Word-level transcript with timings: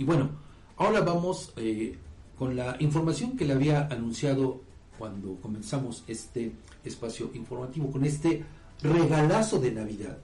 Y 0.00 0.04
bueno, 0.04 0.30
ahora 0.78 1.02
vamos 1.02 1.52
eh, 1.58 1.94
con 2.38 2.56
la 2.56 2.74
información 2.80 3.36
que 3.36 3.44
le 3.44 3.52
había 3.52 3.86
anunciado 3.88 4.62
cuando 4.98 5.34
comenzamos 5.42 6.04
este 6.06 6.52
espacio 6.82 7.30
informativo, 7.34 7.90
con 7.90 8.06
este 8.06 8.42
regalazo 8.80 9.60
de 9.60 9.72
Navidad 9.72 10.16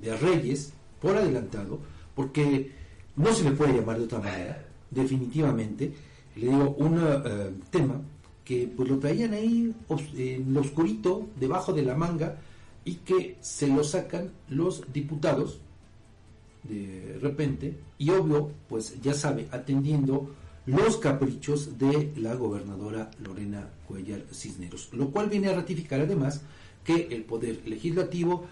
de 0.00 0.16
Reyes 0.16 0.72
por 1.02 1.16
adelantado, 1.16 1.80
porque 2.14 2.70
no 3.16 3.32
se 3.32 3.42
le 3.42 3.50
puede 3.56 3.72
llamar 3.72 3.98
de 3.98 4.04
otra 4.04 4.20
manera, 4.20 4.64
definitivamente. 4.88 5.92
Le 6.36 6.46
digo, 6.46 6.76
un 6.78 6.96
eh, 6.96 7.54
tema 7.70 8.00
que 8.44 8.68
pues 8.68 8.88
lo 8.88 9.00
traían 9.00 9.34
ahí 9.34 9.74
en 10.16 10.54
lo 10.54 10.60
oscurito, 10.60 11.26
debajo 11.40 11.72
de 11.72 11.82
la 11.82 11.96
manga, 11.96 12.38
y 12.84 12.94
que 12.96 13.36
se 13.40 13.66
lo 13.66 13.82
sacan 13.82 14.30
los 14.48 14.84
diputados 14.92 15.58
de 16.68 17.18
repente, 17.20 17.76
y 17.98 18.10
obvio, 18.10 18.50
pues 18.68 19.00
ya 19.02 19.14
sabe, 19.14 19.48
atendiendo 19.50 20.34
los 20.66 20.96
caprichos 20.96 21.78
de 21.78 22.12
la 22.16 22.34
gobernadora 22.34 23.10
Lorena 23.22 23.68
Cuellar 23.86 24.24
Cisneros, 24.32 24.88
lo 24.92 25.10
cual 25.10 25.28
viene 25.28 25.48
a 25.48 25.54
ratificar 25.54 26.00
además 26.00 26.40
que 26.82 27.08
el 27.10 27.24
poder 27.24 27.60
legislativo, 27.66 28.46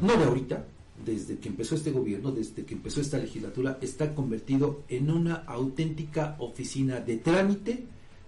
no 0.00 0.16
de 0.16 0.24
ahorita, 0.24 0.64
desde 1.04 1.38
que 1.38 1.48
empezó 1.48 1.74
este 1.74 1.90
gobierno, 1.90 2.30
desde 2.30 2.64
que 2.64 2.74
empezó 2.74 3.00
esta 3.00 3.18
legislatura, 3.18 3.78
está 3.80 4.14
convertido 4.14 4.82
en 4.88 5.10
una 5.10 5.36
auténtica 5.46 6.36
oficina 6.38 7.00
de 7.00 7.16
trámite 7.16 7.84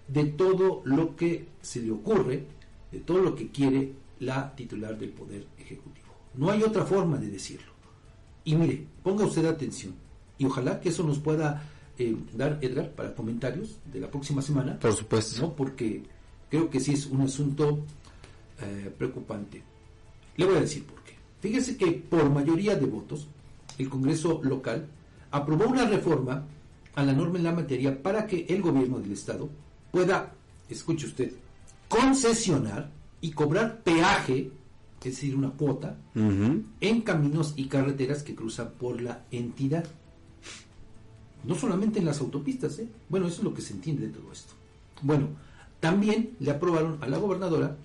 de 0.09 0.25
todo 0.25 0.83
lo 0.85 1.17
que 1.17 1.47
se 1.61 1.83
le 1.83 1.91
ocurre, 1.91 2.45
de 2.91 3.01
todo 3.01 3.19
lo 3.19 3.35
que 3.35 3.51
quiere 3.51 3.93
la 4.21 4.55
titular 4.55 4.99
del 4.99 5.11
Poder 5.11 5.47
Ejecutivo. 5.59 6.09
No 6.35 6.51
hay 6.51 6.63
otra 6.63 6.85
forma 6.85 7.19
de 7.19 7.29
decirlo. 7.29 7.72
Y 8.45 8.55
mire, 8.57 8.87
ponga 9.03 9.25
usted 9.25 9.45
atención, 9.47 9.95
y 10.39 10.45
ojalá 10.45 10.81
que 10.81 10.89
eso 10.89 11.05
nos 11.05 11.19
pueda 11.19 11.63
eh, 11.99 12.17
dar, 12.35 12.59
Edgar, 12.63 12.91
para 12.91 13.15
comentarios 13.15 13.79
de 13.93 14.01
la 14.01 14.11
próxima 14.11 14.43
semana. 14.43 14.79
Por 14.79 14.95
supuesto. 14.95 15.43
¿no? 15.43 15.53
Porque 15.55 16.03
creo 16.49 16.69
que 16.69 16.81
sí 16.81 16.93
es 16.93 17.07
un 17.07 17.21
asunto 17.23 17.81
eh, 18.61 18.93
preocupante. 18.97 19.63
Le 20.37 20.45
voy 20.45 20.57
a 20.57 20.61
decir 20.61 20.85
por 20.85 21.03
qué. 21.03 21.13
Fíjese 21.41 21.77
que 21.77 21.93
por 21.93 22.29
mayoría 22.31 22.77
de 22.77 22.87
votos, 22.87 23.27
el 23.79 23.89
Congreso 23.89 24.41
local 24.43 24.87
aprobó 25.31 25.67
una 25.67 25.87
reforma 25.87 26.45
a 26.95 27.03
la 27.03 27.13
norma 27.13 27.39
en 27.39 27.45
la 27.45 27.53
materia 27.53 28.03
para 28.03 28.27
que 28.27 28.47
el 28.49 28.63
gobierno 28.63 28.99
del 28.99 29.13
Estado 29.13 29.49
pueda, 29.91 30.33
escuche 30.69 31.07
usted, 31.07 31.33
concesionar 31.89 32.91
y 33.21 33.31
cobrar 33.33 33.83
peaje, 33.83 34.51
es 35.09 35.17
decir, 35.17 35.35
una 35.35 35.51
cuota, 35.51 35.97
en 36.15 37.01
caminos 37.03 37.55
y 37.57 37.67
carreteras 37.67 38.23
que 38.23 38.35
cruzan 38.35 38.73
por 38.79 39.01
la 39.01 39.25
entidad. 39.31 39.85
No 41.45 41.55
solamente 41.57 41.99
en 41.99 42.05
las 42.05 42.21
autopistas, 42.21 42.79
¿eh? 42.79 42.89
bueno, 43.09 43.27
eso 43.27 43.39
es 43.39 43.45
lo 43.45 43.55
que 43.55 43.63
se 43.63 43.73
entiende 43.73 44.07
de 44.07 44.13
todo 44.13 44.33
esto. 44.33 44.55
Bueno, 45.03 45.29
también 45.81 46.37
le 46.39 46.53
aprobaron 46.53 46.99
a 47.01 47.09
la 47.09 47.19
gobernadora 47.19 47.77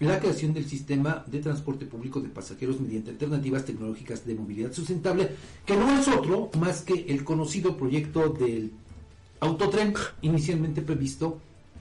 la 0.00 0.18
creación 0.18 0.52
del 0.52 0.66
sistema 0.66 1.24
de 1.26 1.38
transporte 1.38 1.86
público 1.86 2.20
de 2.20 2.28
pasajeros 2.28 2.80
mediante 2.80 3.10
alternativas 3.10 3.64
tecnológicas 3.64 4.26
de 4.26 4.34
movilidad 4.34 4.72
sustentable, 4.72 5.30
que 5.64 5.76
no 5.76 5.98
es 5.98 6.08
otro 6.08 6.50
más 6.58 6.82
que 6.82 7.06
el 7.08 7.24
conocido 7.24 7.76
proyecto 7.76 8.30
del 8.30 8.72
autotren 9.40 9.94
inicialmente 10.22 10.82
previsto 10.82 11.38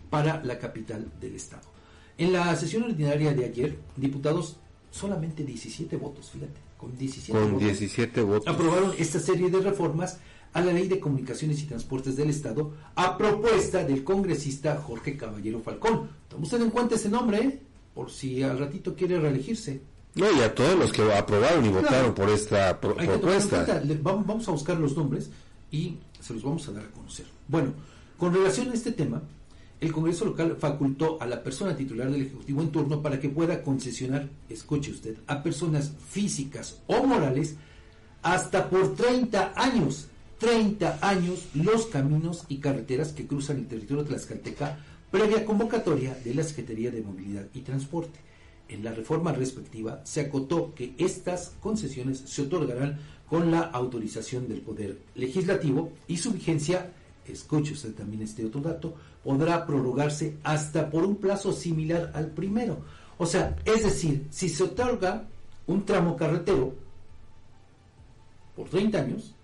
para 0.10 0.44
la 0.44 0.60
capital 0.60 1.12
del 1.20 1.36
estado. 1.36 1.71
En 2.22 2.34
la 2.34 2.56
sesión 2.56 2.84
ordinaria 2.84 3.34
de 3.34 3.46
ayer, 3.46 3.78
diputados 3.98 4.58
solamente 4.92 5.44
17 5.44 5.96
votos, 5.98 6.30
fíjate, 6.32 6.60
con 6.78 6.98
17, 6.98 7.32
con 7.32 7.54
votos, 7.54 7.68
17 7.68 8.22
votos 8.22 8.48
aprobaron 8.54 8.94
esta 8.98 9.20
serie 9.20 9.50
de 9.50 9.60
reformas 9.60 10.20
a 10.54 10.62
la 10.62 10.74
Ley 10.74 10.88
de 10.88 11.00
Comunicaciones 11.00 11.62
y 11.62 11.66
Transportes 11.66 12.16
del 12.18 12.30
Estado 12.30 12.74
a 12.96 13.18
propuesta 13.18 13.84
del 13.86 14.04
congresista 14.04 14.76
Jorge 14.78 15.16
Caballero 15.18 15.62
Falcón. 15.62 16.10
Toma 16.28 16.44
usted 16.44 16.62
en 16.62 16.70
cuenta 16.72 16.96
ese 16.96 17.10
nombre, 17.10 17.38
¿eh? 17.40 17.60
por 17.96 18.12
si 18.12 18.44
al 18.44 18.60
ratito 18.60 18.94
quiere 18.96 19.20
reelegirse. 19.20 19.82
No, 20.16 20.30
y 20.32 20.42
a 20.42 20.54
todos 20.54 20.78
los 20.78 20.92
que 20.92 21.02
aprobaron 21.14 21.66
y 21.66 21.70
votaron 21.70 22.14
por 22.14 22.30
esta 22.30 22.80
pro- 22.82 22.96
propuesta. 22.98 23.82
vamos 24.04 24.48
a 24.48 24.52
buscar 24.52 24.78
los 24.78 24.96
nombres 24.98 25.30
y 25.72 25.98
se 26.20 26.34
los 26.34 26.44
vamos 26.44 26.68
a 26.68 26.72
dar 26.74 26.84
a 26.84 26.92
conocer. 26.92 27.26
Bueno, 27.48 27.72
con 28.18 28.34
relación 28.34 28.70
a 28.72 28.74
este 28.74 28.92
tema, 28.92 29.22
el 29.82 29.92
Congreso 29.92 30.26
local 30.26 30.58
facultó 30.60 31.18
a 31.20 31.26
la 31.26 31.44
persona 31.44 31.76
titular 31.76 32.12
del 32.12 32.22
Ejecutivo 32.22 32.62
en 32.62 32.72
turno 32.72 33.02
para 33.02 33.20
que 33.20 33.30
pueda 33.30 33.64
concesionar, 33.64 34.30
escuche 34.48 34.92
usted, 34.92 35.18
a 35.26 35.42
personas 35.42 35.92
físicas 36.08 36.82
o 36.86 37.04
morales 37.04 37.56
hasta 38.22 38.70
por 38.70 38.96
30 38.96 39.54
años, 39.56 40.08
30 40.38 41.00
años 41.02 41.48
los 41.56 41.88
caminos 41.88 42.46
y 42.48 42.58
carreteras 42.58 43.12
que 43.12 43.26
cruzan 43.26 43.58
el 43.58 43.68
territorio 43.68 44.06
tlaxcalteca 44.06 44.78
previa 45.10 45.44
convocatoria 45.44 46.16
de 46.24 46.36
la 46.36 46.44
Secretaría 46.44 46.92
de 46.92 47.02
Movilidad 47.02 47.48
y 47.54 47.62
Transporte. 47.62 48.20
En 48.70 48.84
la 48.84 48.94
reforma 48.94 49.34
respectiva 49.34 50.02
se 50.06 50.22
acotó 50.22 50.74
que 50.76 50.94
estas 51.00 51.54
concesiones 51.60 52.20
se 52.20 52.44
otorgarán 52.44 53.00
con 53.28 53.50
la 53.50 53.62
autorización 53.62 54.48
del 54.48 54.62
Poder 54.62 55.00
Legislativo 55.16 55.92
y 56.08 56.18
su 56.18 56.32
vigencia, 56.32 56.94
escuche 57.26 57.74
usted 57.74 57.94
también 57.94 58.22
este 58.22 58.46
otro 58.46 58.62
dato, 58.62 58.96
podrá 59.24 59.66
prorrogarse 59.66 60.38
hasta 60.44 60.90
por 60.90 61.04
un 61.04 61.16
plazo 61.16 61.52
similar 61.52 62.12
al 62.14 62.28
primero. 62.28 62.80
O 63.18 63.26
sea, 63.26 63.56
es 63.66 63.84
decir, 63.84 64.28
si 64.32 64.50
se 64.50 64.64
otorga 64.64 65.28
un 65.68 65.86
tramo 65.86 66.16
carretero 66.18 66.74
por 68.56 68.68
30 68.68 68.98
años, 68.98 69.36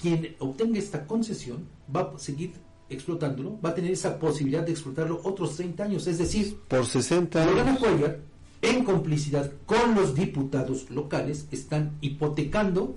quien 0.00 0.34
obtenga 0.38 0.78
esta 0.78 1.06
concesión 1.06 1.66
va 1.94 2.12
a 2.14 2.18
seguir 2.18 2.54
explotándolo, 2.88 3.58
va 3.64 3.70
a 3.70 3.74
tener 3.74 3.92
esa 3.92 4.18
posibilidad 4.18 4.64
de 4.64 4.72
explotarlo 4.72 5.20
otros 5.22 5.56
30 5.56 5.84
años. 5.84 6.06
Es 6.06 6.18
decir, 6.18 6.58
Por 6.66 6.84
60 6.84 7.46
Lorena 7.46 7.70
años. 7.70 7.78
Cuellar, 7.78 8.18
en 8.62 8.84
complicidad 8.84 9.52
con 9.64 9.94
los 9.94 10.14
diputados 10.14 10.90
locales, 10.90 11.46
están 11.50 11.96
hipotecando 12.00 12.96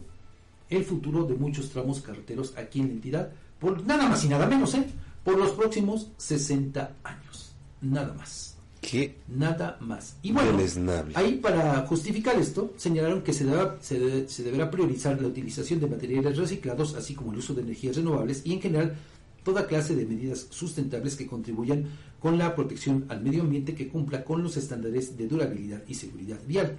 el 0.70 0.84
futuro 0.84 1.24
de 1.26 1.36
muchos 1.36 1.70
tramos 1.70 2.02
carreteros 2.02 2.58
aquí 2.58 2.80
en 2.80 2.88
la 2.88 2.94
entidad, 2.94 3.32
por 3.60 3.86
nada 3.86 4.10
más 4.10 4.24
y 4.26 4.30
nada 4.30 4.48
menos, 4.48 4.74
¿eh? 4.74 4.86
Por 5.24 5.38
los 5.38 5.52
próximos 5.52 6.08
60 6.18 6.96
años. 7.04 7.54
Nada 7.82 8.14
más. 8.14 8.56
Qué 8.82 9.16
Nada 9.30 9.78
más. 9.80 10.18
Y 10.24 10.34
bueno, 10.34 10.52
deleznable. 10.52 11.14
ahí 11.16 11.36
para 11.36 11.86
justificar 11.88 12.36
esto, 12.38 12.74
señalaron 12.76 13.22
que 13.22 13.32
se, 13.32 13.46
deba- 13.46 13.78
se, 13.80 13.98
de- 13.98 14.28
se 14.28 14.44
deberá 14.44 14.70
priorizar 14.70 15.22
la 15.22 15.30
utilización 15.30 15.80
de 15.80 15.88
materiales 15.88 16.38
reciclados, 16.38 16.94
así 16.96 17.14
como 17.16 17.32
el 17.32 17.40
uso 17.40 17.54
de 17.54 17.62
energías 17.62 17.96
renovables 17.96 18.42
y 18.44 18.52
en 18.54 18.62
general 18.62 18.96
toda 19.46 19.68
clase 19.68 19.96
de 19.96 20.06
medidas 20.06 20.48
sustentables 20.50 21.16
que 21.16 21.28
contribuyan 21.28 21.86
con 22.20 22.38
la 22.38 22.54
protección 22.56 23.06
al 23.10 23.22
medio 23.22 23.44
ambiente 23.44 23.74
que 23.74 23.88
cumpla 23.88 24.24
con 24.26 24.44
los 24.44 24.58
estándares 24.58 25.18
de 25.18 25.28
durabilidad 25.28 25.82
y 25.88 25.94
seguridad 25.96 26.40
vial. 26.46 26.76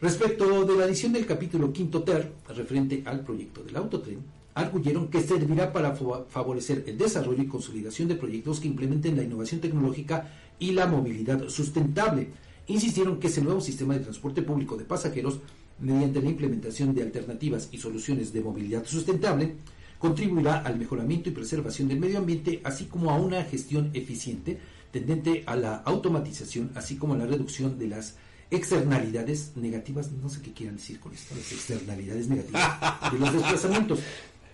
Respecto 0.00 0.64
de 0.66 0.76
la 0.76 0.84
adición 0.84 1.12
del 1.12 1.24
capítulo 1.26 1.72
quinto 1.72 2.02
ter, 2.02 2.32
referente 2.54 3.02
al 3.06 3.20
proyecto 3.20 3.62
del 3.62 3.76
autotren, 3.76 4.18
arguyeron 4.54 5.08
que 5.08 5.20
servirá 5.22 5.72
para 5.72 5.94
fa- 5.96 6.24
favorecer 6.28 6.84
el 6.86 6.98
desarrollo 6.98 7.42
y 7.42 7.46
consolidación 7.48 8.08
de 8.08 8.16
proyectos 8.16 8.60
que 8.60 8.68
implementen 8.68 9.16
la 9.16 9.22
innovación 9.22 9.60
tecnológica 9.60 10.30
y 10.58 10.72
la 10.72 10.86
movilidad 10.86 11.48
sustentable. 11.48 12.28
Insistieron 12.66 13.18
que 13.18 13.26
ese 13.28 13.42
nuevo 13.42 13.60
sistema 13.60 13.94
de 13.94 14.00
transporte 14.00 14.42
público 14.42 14.76
de 14.76 14.84
pasajeros, 14.84 15.40
mediante 15.80 16.22
la 16.22 16.28
implementación 16.28 16.94
de 16.94 17.02
alternativas 17.02 17.68
y 17.72 17.78
soluciones 17.78 18.32
de 18.32 18.40
movilidad 18.40 18.84
sustentable, 18.86 19.56
contribuirá 19.98 20.58
al 20.60 20.78
mejoramiento 20.78 21.28
y 21.28 21.32
preservación 21.32 21.88
del 21.88 21.98
medio 22.00 22.18
ambiente, 22.18 22.60
así 22.64 22.84
como 22.84 23.10
a 23.10 23.16
una 23.16 23.42
gestión 23.44 23.90
eficiente 23.94 24.58
tendente 24.90 25.42
a 25.46 25.56
la 25.56 25.76
automatización, 25.76 26.70
así 26.74 26.96
como 26.96 27.14
a 27.14 27.18
la 27.18 27.26
reducción 27.26 27.78
de 27.78 27.88
las 27.88 28.16
externalidades 28.50 29.52
negativas, 29.56 30.12
no 30.12 30.28
sé 30.28 30.42
qué 30.42 30.52
quieran 30.52 30.76
decir 30.76 31.00
con 31.00 31.14
esto, 31.14 31.34
las 31.34 31.50
externalidades 31.52 32.28
negativas 32.28 32.78
de 33.10 33.18
los 33.18 33.32
desplazamientos. 33.32 34.00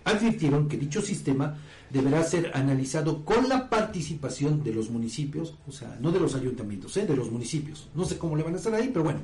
Advirtieron 0.09 0.67
que 0.67 0.75
dicho 0.75 1.03
sistema 1.03 1.55
deberá 1.91 2.23
ser 2.23 2.51
analizado 2.55 3.23
con 3.23 3.47
la 3.47 3.69
participación 3.69 4.63
de 4.63 4.73
los 4.73 4.89
municipios, 4.89 5.53
o 5.67 5.71
sea, 5.71 5.99
no 6.01 6.11
de 6.11 6.19
los 6.19 6.33
ayuntamientos, 6.33 6.97
¿eh? 6.97 7.05
de 7.05 7.15
los 7.15 7.31
municipios. 7.31 7.89
No 7.93 8.05
sé 8.05 8.17
cómo 8.17 8.35
le 8.35 8.41
van 8.41 8.55
a 8.55 8.57
estar 8.57 8.73
ahí, 8.73 8.89
pero 8.91 9.03
bueno, 9.03 9.19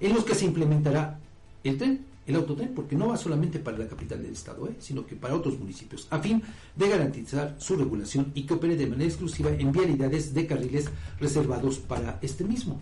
en 0.00 0.12
los 0.12 0.24
que 0.24 0.34
se 0.34 0.44
implementará 0.44 1.20
el 1.62 1.78
tren, 1.78 2.04
el 2.26 2.34
autotren, 2.34 2.74
porque 2.74 2.96
no 2.96 3.06
va 3.08 3.16
solamente 3.16 3.60
para 3.60 3.78
la 3.78 3.86
capital 3.86 4.20
del 4.20 4.32
estado, 4.32 4.66
¿eh? 4.66 4.74
sino 4.80 5.06
que 5.06 5.14
para 5.14 5.36
otros 5.36 5.56
municipios, 5.56 6.08
a 6.10 6.18
fin 6.18 6.42
de 6.74 6.88
garantizar 6.88 7.54
su 7.58 7.76
regulación 7.76 8.32
y 8.34 8.42
que 8.42 8.54
opere 8.54 8.74
de 8.74 8.88
manera 8.88 9.08
exclusiva 9.08 9.50
en 9.50 9.70
vialidades 9.70 10.34
de 10.34 10.48
carriles 10.48 10.86
reservados 11.20 11.78
para 11.78 12.18
este 12.22 12.42
mismo. 12.42 12.80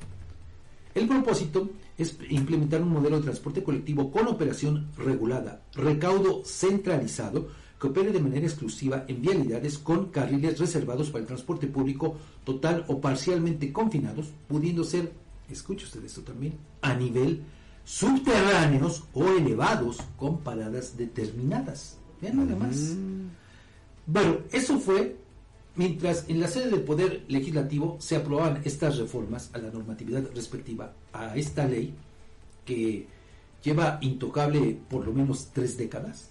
El 0.96 1.06
propósito 1.06 1.68
es 1.98 2.16
implementar 2.30 2.80
un 2.80 2.88
modelo 2.88 3.18
de 3.18 3.24
transporte 3.24 3.62
colectivo 3.62 4.10
con 4.10 4.28
operación 4.28 4.88
regulada, 4.96 5.60
recaudo 5.74 6.42
centralizado, 6.42 7.48
que 7.78 7.88
opere 7.88 8.12
de 8.12 8.20
manera 8.20 8.46
exclusiva 8.46 9.04
en 9.06 9.20
vialidades 9.20 9.76
con 9.76 10.06
carriles 10.06 10.58
reservados 10.58 11.10
para 11.10 11.20
el 11.20 11.26
transporte 11.26 11.66
público 11.66 12.16
total 12.44 12.86
o 12.88 12.98
parcialmente 12.98 13.74
confinados, 13.74 14.28
pudiendo 14.48 14.84
ser, 14.84 15.12
escuche 15.50 15.84
usted 15.84 16.02
esto 16.02 16.22
también, 16.22 16.54
a 16.80 16.94
nivel 16.94 17.42
subterráneos 17.84 19.04
o 19.12 19.28
elevados 19.28 19.98
con 20.16 20.38
paradas 20.38 20.96
determinadas. 20.96 21.98
Vean 22.22 22.38
nada 22.38 22.56
más. 22.56 22.96
Bueno, 24.06 24.38
eso 24.50 24.80
fue 24.80 25.14
mientras 25.76 26.24
en 26.28 26.40
la 26.40 26.48
sede 26.48 26.70
del 26.70 26.82
Poder 26.82 27.24
Legislativo 27.28 27.96
se 28.00 28.16
aprobaban 28.16 28.62
estas 28.64 28.98
reformas 28.98 29.50
a 29.52 29.58
la 29.58 29.70
normatividad 29.70 30.24
respectiva 30.34 30.92
a 31.12 31.36
esta 31.36 31.66
ley 31.66 31.94
que 32.64 33.06
lleva 33.62 33.98
intocable 34.00 34.78
por 34.88 35.06
lo 35.06 35.12
menos 35.12 35.48
tres 35.52 35.76
décadas, 35.76 36.30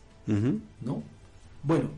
¿no? 0.82 1.04
Bueno, 1.64 1.90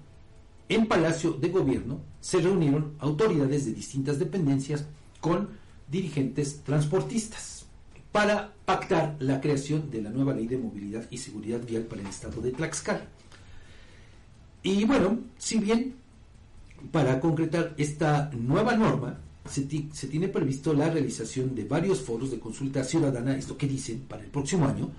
en 0.69 0.87
Palacio 0.87 1.33
de 1.33 1.49
Gobierno 1.49 1.99
se 2.19 2.39
reunieron 2.39 2.93
autoridades 2.99 3.65
de 3.65 3.73
distintas 3.73 4.19
dependencias 4.19 4.85
con 5.21 5.49
dirigentes 5.89 6.61
transportistas 6.63 7.65
para 8.11 8.53
pactar 8.65 9.15
la 9.19 9.39
creación 9.39 9.89
de 9.89 10.01
la 10.01 10.09
nueva 10.09 10.33
ley 10.33 10.47
de 10.47 10.57
movilidad 10.57 11.05
y 11.09 11.17
seguridad 11.17 11.61
vial 11.65 11.83
para 11.83 12.01
el 12.01 12.07
estado 12.07 12.41
de 12.41 12.51
Tlaxcala. 12.51 13.05
Y 14.63 14.83
bueno, 14.85 15.19
si 15.37 15.59
bien 15.59 15.95
para 16.91 17.19
concretar 17.19 17.73
esta 17.77 18.29
nueva 18.33 18.75
norma 18.75 19.19
se, 19.49 19.67
se, 19.93 20.07
tiene 20.07 20.27
previsto 20.27 20.73
la 20.73 20.89
realización 20.89 21.55
de 21.55 21.63
varios 21.63 22.01
foros 22.01 22.31
de 22.31 22.39
consulta 22.39 22.83
ciudadana, 22.83 23.37
esto 23.37 23.57
que 23.57 23.67
dicen, 23.67 24.01
para 24.01 24.23
el 24.23 24.29
próximo 24.29 24.65
año, 24.65 24.89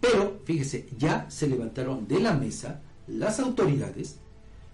pero 0.00 0.40
fíjese, 0.44 0.88
ya 0.96 1.28
se 1.28 1.48
levantaron 1.48 2.06
de 2.06 2.20
la 2.20 2.34
mesa 2.34 2.80
las 3.08 3.40
autoridades 3.40 4.16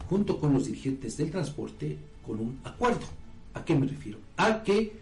junto 0.08 0.38
con 0.38 0.52
los 0.52 0.66
dirigentes 0.66 1.16
del 1.16 1.30
transporte 1.30 1.98
con 2.24 2.40
un 2.40 2.60
acuerdo. 2.64 3.06
¿A 3.54 3.64
qué 3.64 3.74
me 3.74 3.86
refiero? 3.86 4.18
A 4.36 4.62
que 4.62 4.92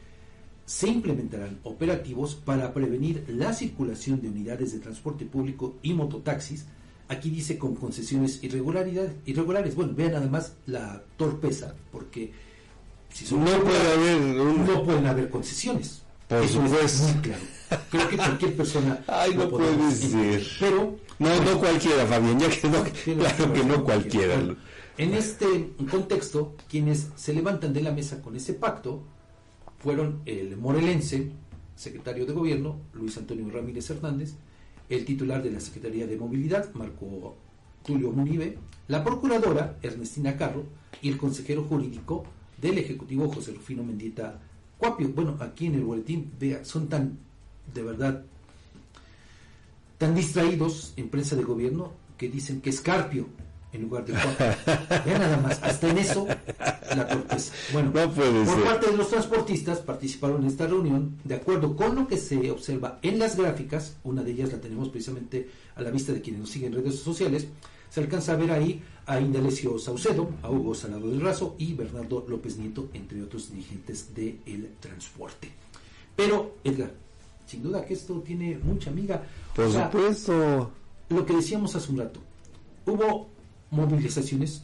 se 0.64 0.88
implementarán 0.88 1.58
operativos 1.64 2.34
para 2.34 2.72
prevenir 2.72 3.25
la 3.28 3.52
circulación 3.52 4.20
de 4.20 4.28
unidades 4.28 4.72
de 4.72 4.78
transporte 4.78 5.25
público 5.25 5.75
y 5.82 5.93
mototaxis. 5.93 6.66
Aquí 7.08 7.31
dice 7.31 7.58
con 7.58 7.75
concesiones 7.75 8.43
irregulares. 8.43 9.75
Bueno, 9.75 9.93
vean 9.94 10.14
además 10.14 10.54
la 10.66 11.02
torpeza, 11.16 11.75
porque 11.90 12.32
si 13.12 13.26
son 13.26 13.44
no, 13.44 13.50
puede 13.62 13.93
haber 13.93 14.20
no 14.20 14.84
pueden 14.84 15.06
haber 15.06 15.28
concesiones. 15.28 16.02
Por 16.28 16.49
supuesto. 16.49 17.04
muy 17.04 17.22
claro. 17.22 17.43
Creo 17.90 18.08
que 18.08 18.16
cualquier 18.16 18.56
persona. 18.56 19.04
Ay, 19.06 19.34
no 19.34 19.49
puede 19.49 19.76
decir. 19.76 20.46
Pero. 20.58 20.96
No, 21.19 21.44
no 21.44 21.58
cualquiera, 21.58 22.06
Fabián, 22.06 22.40
ya 22.40 22.49
que 22.49 22.69
no, 22.69 22.84
claro 23.20 23.52
que 23.52 23.64
no 23.64 23.84
cualquiera. 23.84 24.56
En 24.98 25.14
este 25.14 25.70
contexto, 25.90 26.55
quienes 26.69 27.08
se 27.16 27.32
levantan 27.32 27.72
de 27.72 27.82
la 27.82 27.93
mesa 27.93 28.20
con 28.20 28.37
ese 28.37 28.55
pacto 28.55 29.02
fueron 29.78 30.22
el 30.26 30.56
morelense, 30.56 31.32
secretario 31.76 32.26
de 32.26 32.32
Gobierno, 32.32 32.78
Luis 32.93 33.16
Antonio 33.16 33.48
Ramírez 33.50 33.88
Hernández, 33.90 34.34
el 34.96 35.04
titular 35.06 35.42
de 35.42 35.50
la 35.50 35.60
Secretaría 35.60 36.06
de 36.06 36.16
Movilidad, 36.16 36.72
Marco 36.74 37.34
Tulio 37.82 38.12
Munive, 38.12 38.58
la 38.88 39.02
procuradora, 39.02 39.78
Ernestina 39.80 40.36
Carro, 40.36 40.64
y 41.00 41.08
el 41.08 41.16
consejero 41.16 41.64
jurídico 41.64 42.24
del 42.60 42.78
Ejecutivo, 42.78 43.32
José 43.32 43.52
Rufino 43.52 43.82
Mendieta 43.82 44.38
Cuapio. 44.76 45.08
Bueno, 45.08 45.36
aquí 45.40 45.66
en 45.66 45.76
el 45.76 45.84
boletín, 45.84 46.30
vea, 46.38 46.64
son 46.64 46.88
tan, 46.88 47.18
de 47.72 47.82
verdad, 47.82 48.22
tan 49.96 50.14
distraídos 50.14 50.92
en 50.96 51.08
prensa 51.08 51.36
de 51.36 51.44
gobierno 51.44 51.92
que 52.18 52.28
dicen 52.28 52.60
que 52.60 52.70
es 52.70 52.80
Carpio 52.80 53.28
en 53.72 53.82
lugar 53.82 54.04
de 54.04 54.12
cuatro. 54.12 54.46
Vean 55.04 55.20
nada 55.20 55.36
más, 55.38 55.62
hasta 55.62 55.88
en 55.88 55.98
eso 55.98 56.26
la 56.94 57.06
torpeza. 57.06 57.52
Bueno, 57.72 57.92
por 57.92 58.64
parte 58.64 58.90
de 58.90 58.96
los 58.96 59.08
transportistas 59.08 59.78
participaron 59.78 60.42
en 60.42 60.48
esta 60.48 60.66
reunión 60.66 61.19
de 61.24 61.34
acuerdo 61.34 61.74
con 61.74 61.94
lo 61.94 62.06
que 62.06 62.19
se 62.19 62.50
observa 62.50 62.98
en 63.02 63.19
las 63.19 63.36
gráficas, 63.36 63.96
una 64.04 64.22
de 64.22 64.32
ellas 64.32 64.52
la 64.52 64.60
tenemos 64.60 64.88
precisamente 64.88 65.48
a 65.74 65.82
la 65.82 65.90
vista 65.90 66.12
de 66.12 66.20
quienes 66.20 66.40
nos 66.40 66.50
siguen 66.50 66.72
en 66.72 66.84
redes 66.84 66.98
sociales, 66.98 67.46
se 67.90 68.00
alcanza 68.00 68.32
a 68.32 68.36
ver 68.36 68.50
ahí 68.50 68.82
a 69.06 69.20
Indalecio 69.20 69.78
Saucedo, 69.78 70.30
a 70.42 70.50
Hugo 70.50 70.74
Salado 70.74 71.10
del 71.10 71.20
Razo 71.20 71.56
y 71.58 71.74
Bernardo 71.74 72.24
López 72.26 72.56
Nieto, 72.56 72.88
entre 72.94 73.22
otros 73.22 73.50
dirigentes 73.50 74.14
del 74.14 74.70
transporte. 74.80 75.50
Pero, 76.16 76.56
Edgar, 76.64 76.92
sin 77.46 77.62
duda 77.62 77.84
que 77.84 77.94
esto 77.94 78.20
tiene 78.20 78.58
mucha 78.62 78.90
amiga. 78.90 79.22
Por 79.54 79.70
supuesto. 79.70 80.70
Lo 81.10 81.26
que 81.26 81.34
decíamos 81.34 81.74
hace 81.76 81.92
un 81.92 81.98
rato, 81.98 82.20
hubo 82.86 83.28
movilizaciones, 83.72 84.62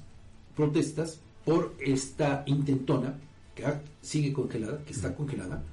protestas 0.54 1.18
por 1.44 1.74
esta 1.80 2.44
intentona 2.46 3.14
que 3.54 3.64
sigue 4.00 4.32
congelada, 4.32 4.84
que 4.84 4.92
está 4.92 5.14
congelada, 5.14 5.64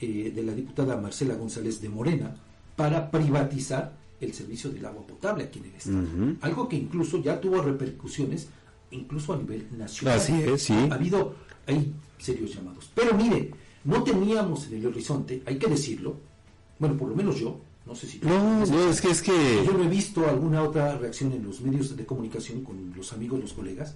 eh, 0.00 0.32
de 0.34 0.42
la 0.42 0.54
diputada 0.54 0.96
Marcela 0.96 1.34
González 1.34 1.80
de 1.82 1.88
Morena 1.88 2.34
para 2.76 3.10
privatizar 3.10 3.92
el 4.20 4.32
servicio 4.32 4.70
del 4.70 4.86
agua 4.86 5.06
potable 5.06 5.44
aquí 5.44 5.58
en 5.58 5.64
el 5.66 5.74
estado. 5.74 6.36
Algo 6.40 6.68
que 6.68 6.76
incluso 6.76 7.20
ya 7.20 7.40
tuvo 7.40 7.60
repercusiones 7.60 8.48
incluso 8.90 9.32
a 9.32 9.36
nivel 9.36 9.66
nacional. 9.76 10.16
Así 10.16 10.40
es, 10.40 10.62
sí. 10.62 10.72
Ha 10.72 10.94
habido, 10.94 11.34
hay 11.66 11.92
serios 12.18 12.54
llamados. 12.54 12.90
Pero 12.94 13.14
mire, 13.14 13.50
no 13.84 14.02
teníamos 14.02 14.66
en 14.68 14.78
el 14.78 14.86
horizonte, 14.86 15.42
hay 15.44 15.58
que 15.58 15.66
decirlo, 15.66 16.16
bueno, 16.78 16.96
por 16.96 17.08
lo 17.08 17.16
menos 17.16 17.38
yo, 17.38 17.60
no 17.88 17.94
sé 17.94 18.06
si... 18.06 18.20
No, 18.20 18.66
no, 18.66 18.90
es 18.90 19.00
que 19.00 19.10
es 19.10 19.22
que... 19.22 19.64
Yo 19.64 19.72
no 19.72 19.84
he 19.84 19.88
visto 19.88 20.28
alguna 20.28 20.62
otra 20.62 20.96
reacción 20.98 21.32
en 21.32 21.42
los 21.42 21.60
medios 21.62 21.96
de 21.96 22.04
comunicación 22.04 22.62
con 22.62 22.92
los 22.94 23.12
amigos, 23.14 23.40
los 23.40 23.54
colegas, 23.54 23.94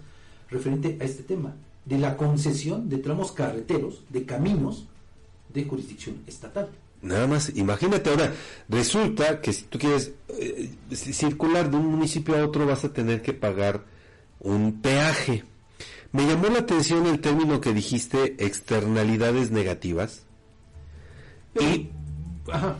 referente 0.51 0.97
a 1.01 1.05
este 1.05 1.23
tema, 1.23 1.55
de 1.85 1.99
la 1.99 2.17
concesión 2.17 2.89
de 2.89 2.99
tramos 2.99 3.33
carreteros, 3.33 4.03
de 4.09 4.25
caminos 4.25 4.87
de 5.53 5.65
jurisdicción 5.65 6.23
estatal. 6.27 6.71
Nada 7.03 7.27
más, 7.27 7.53
imagínate 7.55 8.11
ahora, 8.11 8.33
resulta 8.69 9.41
que 9.41 9.53
si 9.53 9.65
tú 9.65 9.79
quieres 9.79 10.13
eh, 10.29 10.71
circular 10.93 11.71
de 11.71 11.77
un 11.77 11.87
municipio 11.87 12.37
a 12.37 12.45
otro 12.45 12.65
vas 12.65 12.85
a 12.85 12.93
tener 12.93 13.21
que 13.21 13.33
pagar 13.33 13.85
un 14.39 14.81
peaje. 14.81 15.45
Me 16.13 16.27
llamó 16.27 16.49
la 16.49 16.61
atención 16.61 17.07
el 17.07 17.21
término 17.21 17.61
que 17.61 17.75
dijiste, 17.75 18.37
externalidades 18.39 19.51
negativas. 19.51 20.23
y 21.61 21.91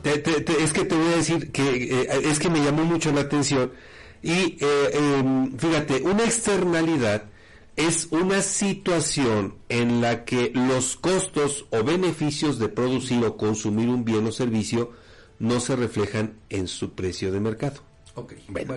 es 0.05 0.73
que 0.73 0.85
te 0.85 0.95
voy 0.95 1.13
a 1.13 1.17
decir 1.17 1.51
que 1.51 2.03
eh, 2.03 2.09
es 2.25 2.39
que 2.39 2.51
me 2.51 2.63
llamó 2.63 2.85
mucho 2.85 3.13
la 3.13 3.23
atención. 3.23 3.73
Y 4.23 4.57
eh, 4.61 4.91
em, 4.93 5.57
fíjate, 5.57 6.03
una 6.03 6.25
externalidad 6.25 7.25
es 7.77 8.09
una 8.11 8.43
situación 8.43 9.55
en 9.69 10.01
la 10.01 10.25
que 10.25 10.53
los 10.55 10.97
costos 10.97 11.67
o 11.71 11.83
beneficios 11.83 12.59
de 12.59 12.69
producir 12.69 13.25
o 13.25 13.37
consumir 13.37 13.89
un 13.89 14.05
bien 14.05 14.27
o 14.27 14.33
servicio 14.33 14.93
no 15.39 15.59
se 15.59 15.75
reflejan 15.75 16.35
en 16.51 16.69
su 16.69 16.93
precio 16.93 17.33
de 17.33 17.41
mercado. 17.41 17.81
Ok, 18.15 18.35
bueno, 18.49 18.75